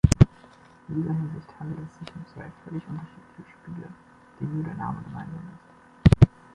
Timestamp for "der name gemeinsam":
4.63-5.43